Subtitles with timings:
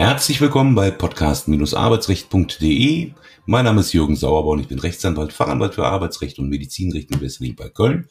[0.00, 3.12] Herzlich willkommen bei podcast-arbeitsrecht.de.
[3.44, 7.54] Mein Name ist Jürgen Sauerborn, ich bin Rechtsanwalt, Fachanwalt für Arbeitsrecht und Medizinrecht in Wesseling
[7.54, 8.08] bei Köln.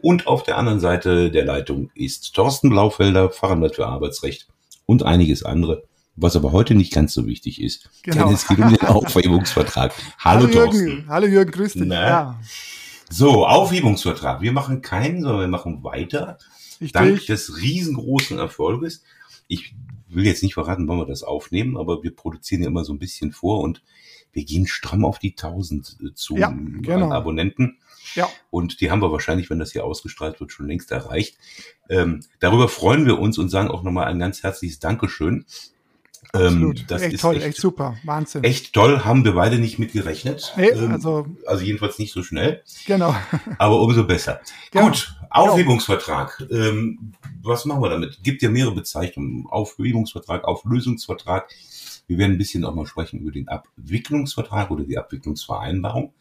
[0.00, 4.48] Und auf der anderen Seite der Leitung ist Thorsten Blaufelder, Fachanwalt für Arbeitsrecht
[4.84, 5.84] und einiges andere,
[6.16, 7.88] was aber heute nicht ganz so wichtig ist.
[8.02, 8.24] Genau.
[8.24, 9.94] Denn es geht um den Aufhebungsvertrag.
[10.18, 10.88] Hallo, Hallo Thorsten.
[10.88, 11.08] Jürgen.
[11.08, 11.86] Hallo Jürgen, grüß dich.
[11.86, 12.40] Ja.
[13.10, 14.40] So, Aufhebungsvertrag.
[14.40, 16.38] Wir machen keinen, sondern wir machen weiter.
[16.80, 19.04] Ich Dank des riesengroßen Erfolges.
[19.46, 19.76] Ich
[20.08, 22.98] will jetzt nicht verraten, wann wir das aufnehmen, aber wir produzieren ja immer so ein
[22.98, 23.82] bisschen vor und
[24.32, 27.10] wir gehen stramm auf die 1000 äh, zu ja, genau.
[27.10, 27.78] Abonnenten.
[28.14, 28.28] Ja.
[28.50, 31.36] Und die haben wir wahrscheinlich, wenn das hier ausgestrahlt wird, schon längst erreicht.
[31.88, 35.44] Ähm, darüber freuen wir uns und sagen auch nochmal ein ganz herzliches Dankeschön.
[36.34, 36.78] Ähm, Absolut.
[36.80, 38.44] Ähm, das echt ist toll, echt, echt, super, Wahnsinn.
[38.44, 40.52] Echt toll, haben wir beide nicht mit gerechnet.
[40.56, 42.62] Nee, ähm, also, also jedenfalls nicht so schnell.
[42.86, 43.14] Genau.
[43.58, 44.40] Aber umso besser.
[44.70, 44.86] Genau.
[44.86, 46.46] Gut, Aufhebungsvertrag.
[46.50, 48.22] Ähm, was machen wir damit?
[48.22, 49.46] Gibt ja mehrere Bezeichnungen.
[49.46, 51.50] Aufhebungsvertrag, Auflösungsvertrag.
[52.06, 56.12] Wir werden ein bisschen auch mal sprechen über den Abwicklungsvertrag oder die Abwicklungsvereinbarung.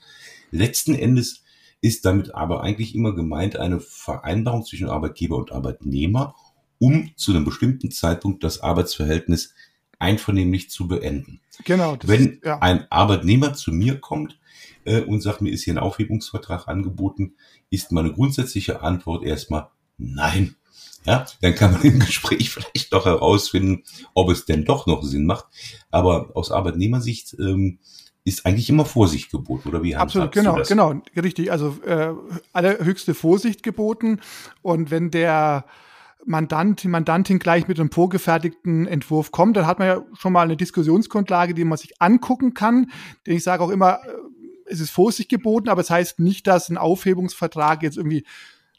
[0.51, 1.43] Letzten Endes
[1.81, 6.35] ist damit aber eigentlich immer gemeint eine Vereinbarung zwischen Arbeitgeber und Arbeitnehmer,
[6.79, 9.53] um zu einem bestimmten Zeitpunkt das Arbeitsverhältnis
[9.99, 11.41] einvernehmlich zu beenden.
[11.63, 11.97] Genau.
[12.03, 12.59] Wenn ist, ja.
[12.59, 14.39] ein Arbeitnehmer zu mir kommt
[14.85, 17.35] äh, und sagt, mir ist hier ein Aufhebungsvertrag angeboten,
[17.69, 20.55] ist meine grundsätzliche Antwort erstmal nein.
[21.05, 23.83] Ja, dann kann man im Gespräch vielleicht doch herausfinden,
[24.13, 25.45] ob es denn doch noch Sinn macht.
[25.89, 27.79] Aber aus Arbeitnehmersicht ähm,
[28.25, 31.51] ist eigentlich immer Vorsicht geboten, oder wie Absolut, genau, genau, richtig.
[31.51, 32.13] Also äh,
[32.51, 34.19] allerhöchste Vorsicht geboten.
[34.61, 35.63] Und wenn der
[36.25, 40.41] Mandant, die Mandantin gleich mit einem vorgefertigten Entwurf kommt, dann hat man ja schon mal
[40.41, 42.91] eine Diskussionsgrundlage, die man sich angucken kann.
[43.25, 44.11] Denn ich sage auch immer, äh,
[44.65, 48.25] es ist Vorsicht geboten, aber es heißt nicht, dass ein Aufhebungsvertrag jetzt irgendwie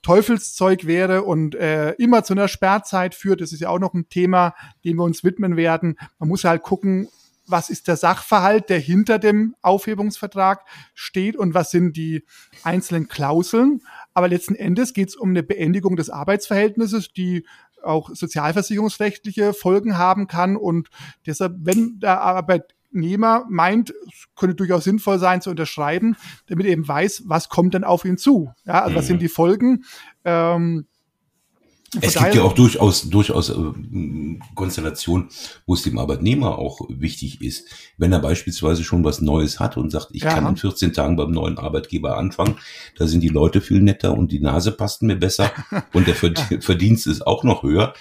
[0.02, 3.40] Teufelszeug wäre und äh, immer zu einer Sperrzeit führt.
[3.40, 4.54] Das ist ja auch noch ein Thema,
[4.84, 5.98] dem wir uns widmen werden.
[6.18, 7.08] Man muss halt gucken,
[7.48, 10.64] was ist der Sachverhalt, der hinter dem Aufhebungsvertrag
[10.94, 12.24] steht und was sind die
[12.62, 13.80] einzelnen Klauseln.
[14.12, 17.46] Aber letzten Endes geht es um eine Beendigung des Arbeitsverhältnisses, die
[17.82, 20.56] auch sozialversicherungsrechtliche Folgen haben kann.
[20.56, 20.88] Und
[21.26, 22.20] deshalb, wenn der
[22.88, 26.16] Arbeitnehmer meint, es könnte durchaus sinnvoll sein zu unterschreiben,
[26.46, 28.50] damit er eben weiß, was kommt dann auf ihn zu.
[28.64, 29.20] Ja, also was sind mhm.
[29.20, 29.84] die Folgen?
[30.24, 30.86] Ähm,
[32.02, 33.54] es gibt ja auch durchaus, durchaus äh,
[34.54, 35.30] Konstellationen,
[35.64, 37.66] wo es dem Arbeitnehmer auch wichtig ist,
[37.96, 40.34] wenn er beispielsweise schon was Neues hat und sagt, ich ja.
[40.34, 42.56] kann in 14 Tagen beim neuen Arbeitgeber anfangen,
[42.98, 45.50] da sind die Leute viel netter und die Nase passt mir besser
[45.94, 47.94] und der Verdienst ist auch noch höher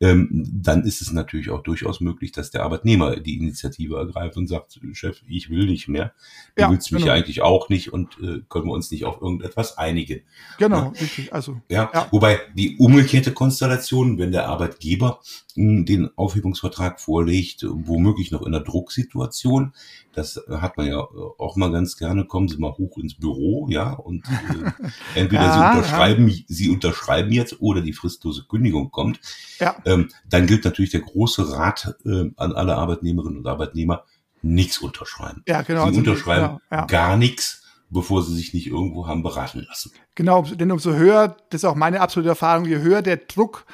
[0.00, 4.80] dann ist es natürlich auch durchaus möglich, dass der Arbeitnehmer die Initiative ergreift und sagt,
[4.92, 6.12] Chef, ich will nicht mehr.
[6.56, 7.14] Du ja, willst mich genau.
[7.14, 10.22] eigentlich auch nicht und äh, können wir uns nicht auf irgendetwas einigen.
[10.58, 10.88] Genau, ja?
[11.00, 11.32] richtig.
[11.32, 15.20] Also, ja, ja, wobei die umgekehrte Konstellation, wenn der Arbeitgeber
[15.54, 19.72] hm, den Aufhebungsvertrag vorlegt, womöglich noch in einer Drucksituation,
[20.14, 23.92] das hat man ja auch mal ganz gerne, kommen Sie mal hoch ins Büro, ja,
[23.92, 24.70] und äh,
[25.20, 26.36] entweder ja, Sie unterschreiben, ja.
[26.48, 29.20] Sie unterschreiben jetzt oder die fristlose Kündigung kommt.
[29.58, 29.76] Ja.
[29.84, 34.04] Ähm, dann gilt natürlich der große Rat äh, an alle Arbeitnehmerinnen und Arbeitnehmer,
[34.42, 35.42] nichts unterschreiben.
[35.46, 35.82] Ja, genau.
[35.82, 36.86] Sie also, unterschreiben ja, ja.
[36.86, 37.64] gar nichts
[37.94, 39.92] bevor sie sich nicht irgendwo haben beraten lassen.
[40.14, 43.64] Genau, denn umso höher, das ist auch meine absolute Erfahrung, je höher der Druck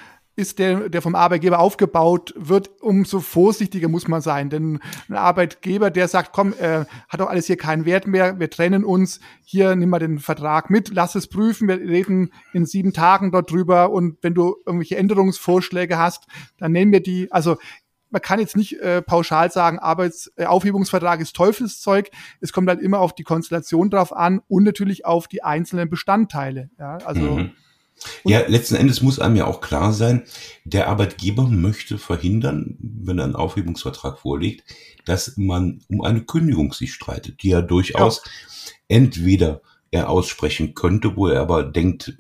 [0.41, 4.51] ist der, der vom Arbeitgeber aufgebaut wird, umso vorsichtiger muss man sein.
[4.51, 8.51] Denn ein Arbeitgeber, der sagt, komm, äh, hat doch alles hier keinen Wert mehr, wir
[8.51, 12.93] trennen uns, hier nimm mal den Vertrag mit, lass es prüfen, wir reden in sieben
[12.93, 16.27] Tagen dort drüber und wenn du irgendwelche Änderungsvorschläge hast,
[16.59, 17.31] dann nennen wir die.
[17.31, 17.59] Also
[18.11, 22.11] man kann jetzt nicht äh, pauschal sagen, Arbeits äh, Aufhebungsvertrag ist Teufelszeug.
[22.41, 26.71] Es kommt halt immer auf die Konstellation drauf an und natürlich auf die einzelnen Bestandteile.
[26.78, 27.53] Ja, also mhm.
[28.25, 30.25] Ja, letzten Endes muss einem ja auch klar sein,
[30.65, 34.65] der Arbeitgeber möchte verhindern, wenn er einen Aufhebungsvertrag vorlegt,
[35.05, 38.72] dass man um eine Kündigung sich streitet, die er durchaus ja.
[38.89, 39.60] entweder
[39.91, 42.16] er aussprechen könnte, wo er aber denkt,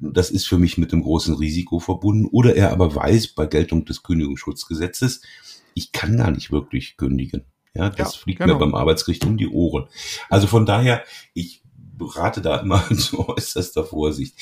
[0.00, 3.84] das ist für mich mit einem großen Risiko verbunden, oder er aber weiß bei Geltung
[3.84, 5.20] des Kündigungsschutzgesetzes,
[5.74, 7.44] ich kann gar nicht wirklich kündigen.
[7.74, 8.54] Ja, das ja, fliegt genau.
[8.54, 9.88] mir beim Arbeitsgericht um die Ohren.
[10.30, 11.02] Also von daher,
[11.34, 11.63] ich
[12.00, 14.36] rate da immer zu äußerster Vorsicht.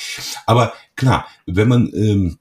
[0.47, 2.39] Aber klar, wenn man ähm,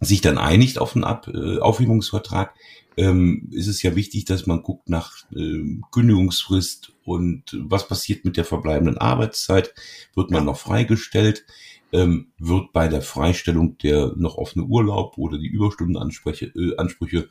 [0.00, 2.54] sich dann einigt auf einen Ab äh, Aufhebungsvertrag,
[2.96, 8.36] ähm, ist es ja wichtig, dass man guckt nach äh, Kündigungsfrist und was passiert mit
[8.36, 9.72] der verbleibenden Arbeitszeit.
[10.14, 11.44] Wird man noch freigestellt?
[11.90, 17.28] Ähm, wird bei der Freistellung der noch offene Urlaub oder die Überstundenansprüche äh, Ansprüche,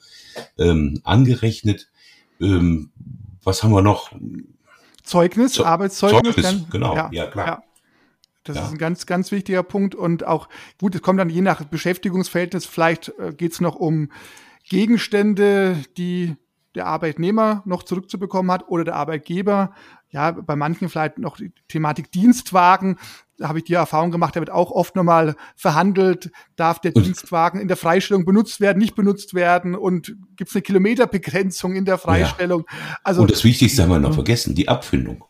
[0.57, 1.89] ähm, angerechnet?
[2.39, 2.89] Ähm,
[3.43, 4.13] was haben wir noch?
[5.07, 6.35] Zeugnis, Zo Arbeitszeugnis.
[6.35, 7.47] Zeugnis, dann, genau, ja, ja klar.
[7.47, 7.63] Ja.
[8.43, 8.63] Das ja.
[8.63, 9.93] ist ein ganz, ganz wichtiger Punkt.
[9.93, 10.47] Und auch,
[10.79, 14.09] gut, es kommt dann je nach Beschäftigungsverhältnis, vielleicht äh, geht es noch um
[14.69, 16.35] Gegenstände, die
[16.75, 19.73] der Arbeitnehmer noch zurückzubekommen hat oder der Arbeitgeber.
[20.09, 22.97] Ja, bei manchen vielleicht noch die Thematik Dienstwagen.
[23.37, 27.59] Da habe ich die Erfahrung gemacht, da wird auch oft nochmal verhandelt, darf der Dienstwagen
[27.59, 31.97] in der Freistellung benutzt werden, nicht benutzt werden und gibt es eine Kilometerbegrenzung in der
[31.97, 32.65] Freistellung.
[32.67, 32.97] Ja.
[33.03, 35.23] Also, und das Wichtigste haben wir noch vergessen, die Abfindung.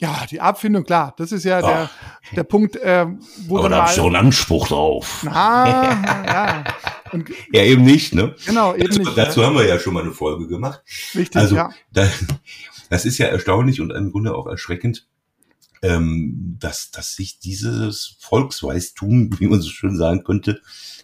[0.00, 1.12] Ja, die Abfindung, klar.
[1.18, 1.90] Das ist ja der,
[2.34, 3.06] der Punkt, äh,
[3.46, 5.20] wo Aber da habe ich doch einen Anspruch drauf.
[5.24, 6.64] Na, ja.
[7.12, 8.34] Und, ja, eben nicht, ne?
[8.46, 9.18] Genau, eben dazu, nicht.
[9.18, 9.46] Dazu ja.
[9.46, 10.80] haben wir ja schon mal eine Folge gemacht.
[11.14, 11.68] Richtig, also, ja.
[11.92, 12.08] Da,
[12.88, 15.06] das ist ja erstaunlich und im Grunde auch erschreckend,
[15.82, 20.60] ähm, dass, dass sich dieses Volksweistum, wie man so schön sagen könnte,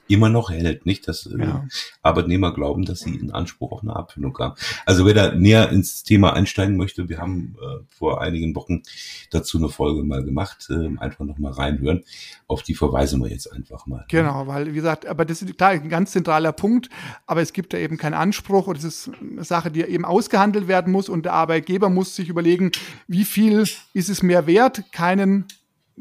[0.09, 1.09] immer noch hält, nicht?
[1.09, 1.67] Dass äh, ja.
[2.03, 4.55] Arbeitnehmer glauben, dass sie einen Anspruch auf eine Abfindung haben.
[4.85, 8.83] Also wer da näher ins Thema einsteigen möchte, wir haben äh, vor einigen Wochen
[9.31, 12.05] dazu eine Folge mal gemacht, äh, einfach noch mal reinhören.
[12.47, 14.05] Auf die verweisen wir jetzt einfach mal.
[14.09, 16.89] Genau, weil wie gesagt, aber das ist klar ein ganz zentraler Punkt,
[17.27, 20.69] aber es gibt da eben keinen Anspruch und es ist eine Sache, die eben ausgehandelt
[20.69, 22.71] werden muss und der Arbeitgeber muss sich überlegen,
[23.09, 25.47] wie viel ist es mehr wert, keinen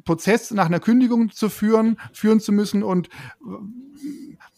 [0.04, 3.10] Prozess nach einer Kündigung zu führen, führen zu müssen und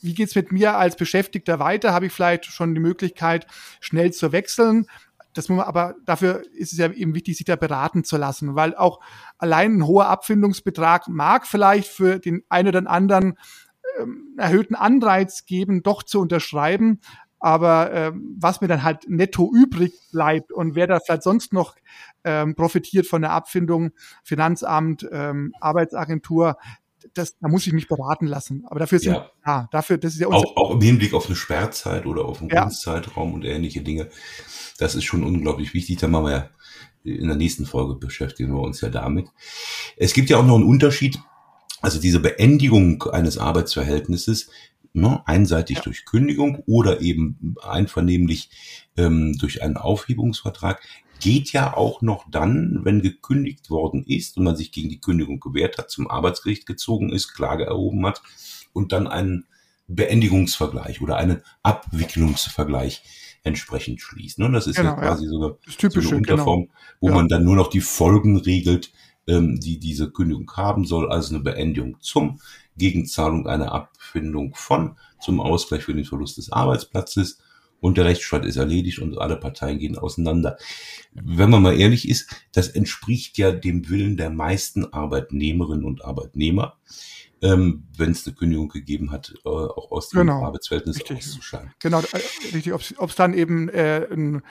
[0.02, 1.94] wie geht's mit mir als Beschäftigter weiter?
[1.94, 3.48] Habe ich vielleicht schon die Möglichkeit,
[3.80, 4.88] schnell zu wechseln?
[5.34, 8.56] Das muss man, aber dafür ist es ja eben wichtig, sich da beraten zu lassen,
[8.56, 9.00] weil auch
[9.38, 13.38] allein ein hoher Abfindungsbetrag mag vielleicht für den einen oder anderen
[14.00, 17.02] ähm, erhöhten Anreiz geben, doch zu unterschreiben.
[17.40, 21.76] Aber ähm, was mir dann halt netto übrig bleibt und wer da vielleicht sonst noch
[22.24, 23.92] ähm, profitiert von der Abfindung,
[24.24, 26.58] Finanzamt, ähm, Arbeitsagentur,
[27.14, 28.66] das, da muss ich mich beraten lassen.
[28.68, 31.36] Aber dafür ist ja, ja dafür, das ist ja auch, auch im Hinblick auf eine
[31.36, 32.64] Sperrzeit oder auf einen ja.
[32.64, 34.10] Kunstzeitraum und ähnliche Dinge.
[34.80, 35.98] Das ist schon unglaublich wichtig.
[35.98, 36.50] Da machen wir ja
[37.04, 39.28] in der nächsten Folge beschäftigen wir uns ja damit.
[39.96, 41.20] Es gibt ja auch noch einen Unterschied.
[41.82, 44.50] Also diese Beendigung eines Arbeitsverhältnisses,
[44.94, 45.84] ne, einseitig ja.
[45.84, 48.50] durch Kündigung oder eben einvernehmlich
[48.98, 50.82] ähm, durch einen Aufhebungsvertrag,
[51.20, 55.40] geht ja auch noch dann, wenn gekündigt worden ist und man sich gegen die Kündigung
[55.40, 58.22] gewehrt hat, zum Arbeitsgericht gezogen ist, Klage erhoben hat
[58.74, 59.46] und dann einen
[59.88, 63.04] Beendigungsvergleich oder einen Abwicklungsvergleich
[63.44, 64.40] entsprechend schließt.
[64.40, 64.52] Ne?
[64.52, 66.74] Das ist genau, ja quasi sogar typische, so eine Unterform, genau.
[67.00, 67.16] wo ja.
[67.16, 68.92] man dann nur noch die Folgen regelt,
[69.28, 72.40] ähm, die diese Kündigung haben soll, also eine Beendigung zum
[72.78, 77.40] Gegenzahlung einer Abfindung von, zum Ausgleich für den Verlust des Arbeitsplatzes
[77.80, 80.58] und der Rechtsstreit ist erledigt und alle Parteien gehen auseinander.
[81.14, 86.78] Wenn man mal ehrlich ist, das entspricht ja dem Willen der meisten Arbeitnehmerinnen und Arbeitnehmer,
[87.42, 90.44] ähm, wenn es eine Kündigung gegeben hat, äh, auch aus dem genau.
[90.44, 91.18] Arbeitsverhältnis richtig.
[91.18, 91.72] auszuscheiden.
[91.80, 92.18] Genau, äh,
[92.54, 92.74] richtig.
[92.74, 94.42] Ob es dann eben äh, ein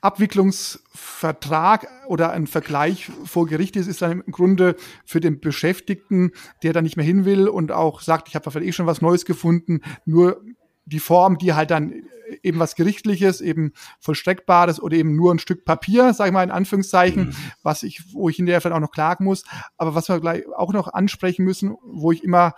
[0.00, 6.30] Abwicklungsvertrag oder ein Vergleich vor Gericht ist, ist dann im Grunde für den Beschäftigten,
[6.62, 9.02] der da nicht mehr hin will und auch sagt, ich habe vielleicht eh schon was
[9.02, 10.40] Neues gefunden, nur
[10.84, 12.04] die Form, die halt dann
[12.42, 16.50] eben was Gerichtliches, eben Vollstreckbares oder eben nur ein Stück Papier, sag ich mal in
[16.50, 17.36] Anführungszeichen, mhm.
[17.62, 19.44] was ich, wo ich hinterher vielleicht auch noch klagen muss.
[19.76, 22.54] Aber was wir gleich auch noch ansprechen müssen, wo ich immer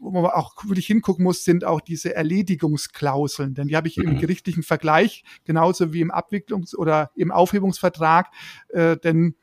[0.00, 3.54] wo man auch wirklich hingucken muss, sind auch diese Erledigungsklauseln.
[3.54, 4.08] Denn die habe ich mhm.
[4.08, 8.26] im gerichtlichen Vergleich, genauso wie im Abwicklungs- oder im Aufhebungsvertrag.
[8.70, 9.34] Äh, denn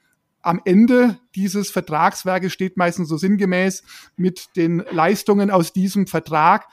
[0.42, 3.84] am Ende dieses Vertragswerkes steht meistens so sinngemäß
[4.16, 6.68] mit den Leistungen aus diesem Vertrag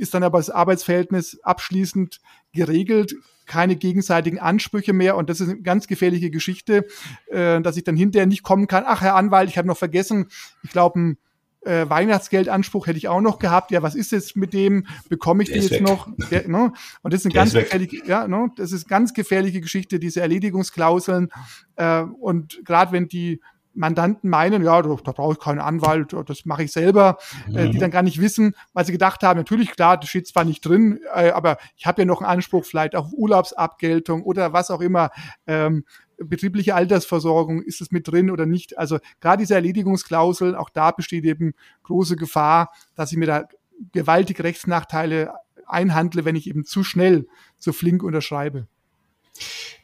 [0.00, 2.20] ist dann aber das Arbeitsverhältnis abschließend
[2.52, 3.14] geregelt,
[3.46, 6.86] keine gegenseitigen Ansprüche mehr und das ist eine ganz gefährliche Geschichte,
[7.28, 8.84] äh, dass ich dann hinterher nicht kommen kann.
[8.86, 10.28] Ach, Herr Anwalt, ich habe noch vergessen,
[10.62, 11.18] ich glaube, ein
[11.62, 13.70] äh, Weihnachtsgeldanspruch hätte ich auch noch gehabt.
[13.70, 14.86] Ja, was ist jetzt mit dem?
[15.08, 15.82] Bekomme ich Der die jetzt weg.
[15.82, 16.08] noch?
[16.30, 16.72] Der, ne?
[17.02, 18.50] Und das ist eine Der ganz gefährliche, ja, ne?
[18.56, 21.28] das ist ganz gefährliche Geschichte, diese Erledigungsklauseln.
[21.76, 23.40] Äh, und gerade wenn die
[23.74, 27.56] Mandanten meinen, ja, da, da brauche ich keinen Anwalt, das mache ich selber, mhm.
[27.56, 27.80] äh, die mhm.
[27.80, 31.00] dann gar nicht wissen, weil sie gedacht haben, natürlich, klar, das steht zwar nicht drin,
[31.14, 35.10] äh, aber ich habe ja noch einen Anspruch vielleicht auf Urlaubsabgeltung oder was auch immer.
[35.46, 35.84] Ähm,
[36.18, 38.76] betriebliche Altersversorgung, ist es mit drin oder nicht?
[38.78, 43.44] Also gerade diese Erledigungsklausel, auch da besteht eben große Gefahr, dass ich mir da
[43.92, 45.32] gewaltige Rechtsnachteile
[45.66, 47.26] einhandle, wenn ich eben zu schnell,
[47.58, 48.66] zu flink unterschreibe.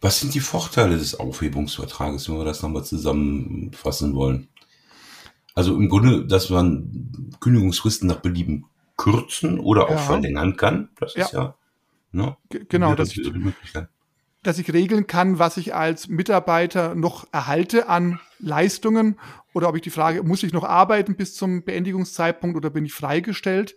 [0.01, 4.49] Was sind die Vorteile des Aufhebungsvertrages, wenn wir das nochmal zusammenfassen wollen?
[5.55, 9.99] Also im Grunde, dass man Kündigungsfristen nach Belieben kürzen oder auch ja.
[9.99, 10.91] verlängern kann.
[10.99, 11.25] Das ja.
[11.25, 11.55] ist ja
[12.13, 12.37] ne,
[12.69, 13.31] genau, dass ich,
[14.43, 19.19] dass ich regeln kann, was ich als Mitarbeiter noch erhalte an Leistungen
[19.55, 22.93] oder ob ich die Frage, muss ich noch arbeiten bis zum Beendigungszeitpunkt oder bin ich
[22.93, 23.77] freigestellt?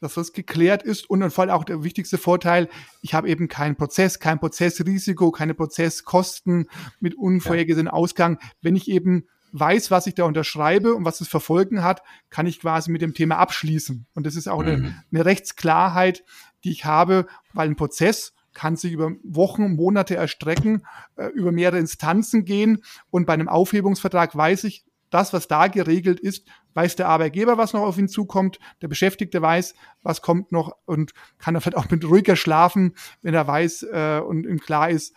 [0.00, 2.68] Dass das geklärt ist und vor allem auch der wichtigste Vorteil,
[3.02, 6.68] ich habe eben keinen Prozess, kein Prozessrisiko, keine Prozesskosten
[7.00, 8.38] mit unvorhergesehenen Ausgang.
[8.60, 12.46] Wenn ich eben weiß, was ich da unterschreibe und was es für Folgen hat, kann
[12.46, 14.06] ich quasi mit dem Thema abschließen.
[14.14, 14.68] Und das ist auch mhm.
[14.68, 16.24] eine, eine Rechtsklarheit,
[16.64, 20.86] die ich habe, weil ein Prozess kann sich über Wochen, Monate erstrecken,
[21.16, 22.82] äh, über mehrere Instanzen gehen.
[23.10, 24.84] Und bei einem Aufhebungsvertrag weiß ich,
[25.16, 29.40] das, was da geregelt ist, weiß der Arbeitgeber, was noch auf ihn zukommt, der Beschäftigte
[29.40, 33.84] weiß, was kommt noch und kann dann vielleicht auch mit ruhiger schlafen, wenn er weiß
[33.90, 35.14] äh, und ihm klar ist,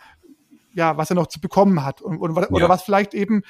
[0.73, 2.69] ja, was er noch zu bekommen hat und, oder ja.
[2.69, 3.43] was vielleicht eben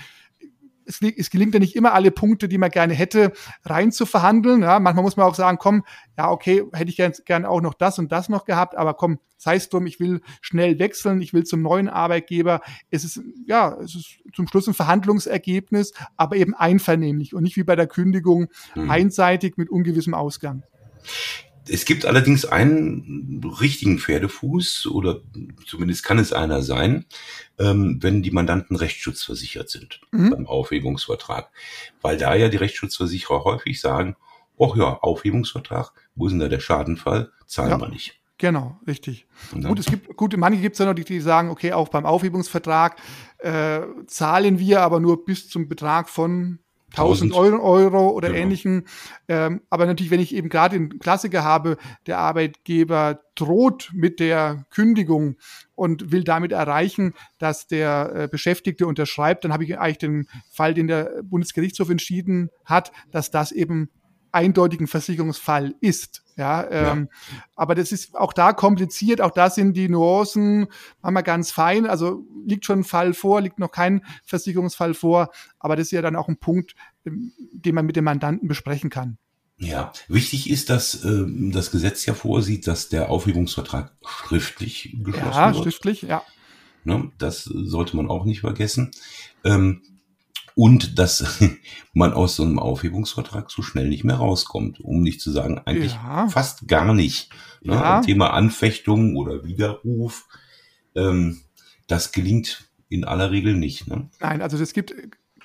[0.90, 3.32] es, es, gelingt ja nicht immer alle Punkte, die man gerne hätte,
[3.64, 4.64] rein zu verhandeln.
[4.64, 5.84] Ja, manchmal muss man auch sagen, komm,
[6.18, 9.20] ja, okay, hätte ich gerne gern auch noch das und das noch gehabt, aber komm,
[9.38, 12.62] sei es drum, ich will schnell wechseln, ich will zum neuen Arbeitgeber.
[12.90, 17.64] Es ist, ja, es ist zum Schluss ein Verhandlungsergebnis, aber eben einvernehmlich und nicht wie
[17.64, 18.90] bei der Kündigung hm.
[18.90, 20.64] einseitig mit ungewissem Ausgang.
[21.70, 25.22] Es gibt allerdings einen richtigen Pferdefuß, oder
[25.66, 27.06] zumindest kann es einer sein,
[27.58, 30.32] ähm, wenn die Mandanten rechtsschutzversichert sind mhm.
[30.32, 31.50] beim Aufhebungsvertrag.
[32.02, 34.16] Weil da ja die Rechtsschutzversicherer häufig sagen,
[34.60, 37.32] ach ja, Aufhebungsvertrag, wo ist denn da der Schadenfall?
[37.46, 37.80] Zahlen ja.
[37.80, 38.20] wir nicht.
[38.38, 39.28] Genau, richtig.
[39.52, 42.06] Gut, es gibt gute, manche gibt es ja noch, die, die sagen, okay, auch beim
[42.06, 42.96] Aufhebungsvertrag
[43.40, 46.60] äh, zahlen wir aber nur bis zum Betrag von
[46.92, 48.40] 1000 Euro, Euro oder genau.
[48.42, 48.88] ähnlichen.
[49.28, 51.78] Ähm, aber natürlich, wenn ich eben gerade den Klassiker habe,
[52.08, 55.38] der Arbeitgeber droht mit der Kündigung
[55.76, 60.74] und will damit erreichen, dass der äh, Beschäftigte unterschreibt, dann habe ich eigentlich den Fall,
[60.74, 63.90] den der Bundesgerichtshof entschieden hat, dass das eben
[64.32, 66.24] eindeutigen Versicherungsfall ist.
[66.36, 69.20] Ja, ähm, ja, aber das ist auch da kompliziert.
[69.20, 70.68] Auch da sind die Nuancen
[71.02, 71.86] manchmal ganz fein.
[71.86, 75.32] Also liegt schon ein Fall vor, liegt noch kein Versicherungsfall vor.
[75.60, 78.90] Aber das ist ja dann auch ein Punkt, ähm, den man mit dem Mandanten besprechen
[78.90, 79.18] kann.
[79.58, 85.48] Ja, wichtig ist, dass äh, das Gesetz ja vorsieht, dass der Aufhebungsvertrag schriftlich geschlossen ja,
[85.48, 85.56] wird.
[85.58, 86.24] Ja, schriftlich, ja.
[86.86, 88.92] Ne, das sollte man auch nicht vergessen.
[89.44, 89.82] Ähm,
[90.60, 91.40] und dass
[91.94, 95.94] man aus so einem Aufhebungsvertrag so schnell nicht mehr rauskommt, um nicht zu sagen, eigentlich
[95.94, 96.28] ja.
[96.28, 97.30] fast gar nicht.
[97.62, 97.76] Ne?
[97.76, 98.02] Ja.
[98.02, 100.28] Thema Anfechtung oder Widerruf,
[100.96, 101.40] ähm,
[101.88, 103.88] das gelingt in aller Regel nicht.
[103.88, 104.10] Ne?
[104.20, 104.94] Nein, also es gibt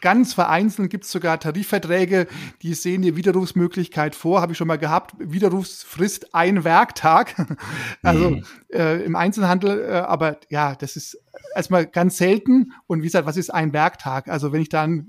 [0.05, 2.27] ganz vereinzelt gibt es sogar Tarifverträge,
[2.61, 5.15] die sehen die Widerrufsmöglichkeit vor, habe ich schon mal gehabt.
[5.19, 7.35] Widerrufsfrist ein Werktag.
[8.03, 8.45] also mhm.
[8.71, 11.19] äh, im Einzelhandel, äh, aber ja, das ist
[11.57, 12.73] erstmal ganz selten.
[12.87, 14.29] Und wie gesagt, was ist ein Werktag?
[14.29, 15.07] Also wenn ich dann,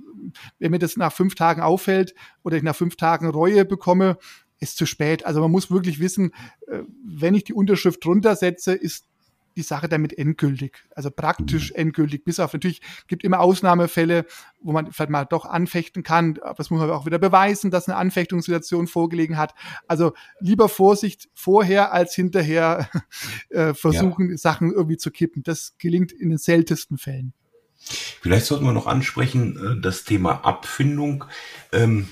[0.60, 4.18] wenn mir das nach fünf Tagen auffällt oder ich nach fünf Tagen Reue bekomme,
[4.62, 5.26] ist zu spät.
[5.26, 6.32] Also man muss wirklich wissen,
[6.68, 9.08] äh, wenn ich die Unterschrift drunter setze, ist
[9.56, 11.78] die Sache damit endgültig, also praktisch mhm.
[11.78, 14.26] endgültig, bis auf natürlich gibt immer Ausnahmefälle,
[14.62, 17.88] wo man vielleicht mal doch anfechten kann, aber das muss man auch wieder beweisen, dass
[17.88, 19.54] eine Anfechtungssituation vorgelegen hat.
[19.88, 22.90] Also lieber Vorsicht vorher als hinterher
[23.50, 24.38] äh, versuchen, ja.
[24.38, 25.44] Sachen irgendwie zu kippen.
[25.44, 27.34] Das gelingt in den seltensten Fällen.
[27.78, 31.26] Vielleicht sollten wir noch ansprechen, äh, das Thema Abfindung.
[31.72, 32.08] Ähm,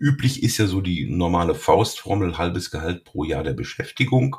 [0.00, 4.36] üblich ist ja so die normale Faustformel, halbes Gehalt pro Jahr der Beschäftigung.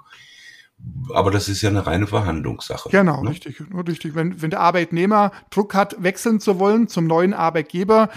[1.14, 2.90] Aber das ist ja eine reine Verhandlungssache.
[2.90, 3.32] Genau, ne?
[3.32, 4.16] richtig, nur richtig.
[4.16, 8.10] Wenn, wenn der Arbeitnehmer Druck hat, wechseln zu wollen zum neuen Arbeitgeber,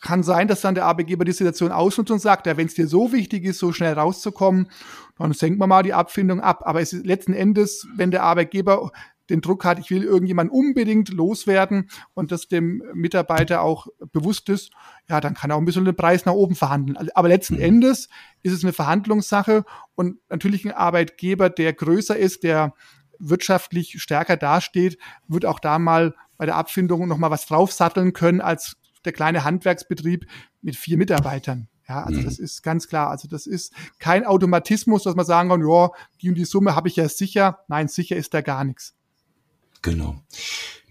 [0.00, 2.86] kann sein, dass dann der Arbeitgeber die Situation ausnutzt und sagt, ja, wenn es dir
[2.86, 4.70] so wichtig ist, so schnell rauszukommen,
[5.18, 6.62] dann senken wir mal die Abfindung ab.
[6.64, 8.90] Aber es ist letzten Endes, wenn der Arbeitgeber
[9.30, 14.70] den Druck hat, ich will irgendjemand unbedingt loswerden und das dem Mitarbeiter auch bewusst ist,
[15.08, 16.96] ja, dann kann er auch ein bisschen den Preis nach oben verhandeln.
[16.96, 17.62] Also, aber letzten mhm.
[17.62, 18.08] Endes
[18.42, 22.74] ist es eine Verhandlungssache und natürlich ein Arbeitgeber, der größer ist, der
[23.18, 28.40] wirtschaftlich stärker dasteht, wird auch da mal bei der Abfindung noch mal was draufsatteln können
[28.40, 30.26] als der kleine Handwerksbetrieb
[30.62, 31.68] mit vier Mitarbeitern.
[31.90, 32.24] Ja, also mhm.
[32.24, 33.10] das ist ganz klar.
[33.10, 35.90] Also das ist kein Automatismus, dass man sagen kann, ja,
[36.22, 37.64] die und die Summe habe ich ja sicher.
[37.66, 38.94] Nein, sicher ist da gar nichts.
[39.82, 40.20] Genau.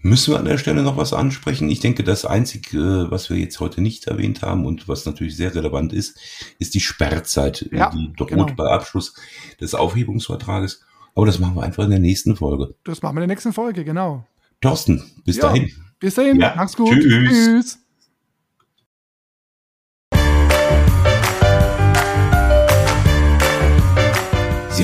[0.02, 1.68] Müssen wir an der Stelle noch was ansprechen?
[1.68, 5.54] Ich denke, das Einzige, was wir jetzt heute nicht erwähnt haben und was natürlich sehr
[5.54, 6.18] relevant ist,
[6.58, 8.46] ist die Sperrzeit, ja, die droht genau.
[8.46, 9.14] bei Abschluss
[9.60, 10.82] des Aufhebungsvertrages.
[11.14, 12.74] Aber das machen wir einfach in der nächsten Folge.
[12.84, 14.24] Das machen wir in der nächsten Folge, genau.
[14.62, 15.70] Thorsten, bis ja, dahin.
[15.98, 16.92] Bis dahin, ja, mach's gut.
[16.92, 17.28] Tschüss.
[17.30, 17.78] Tschüss.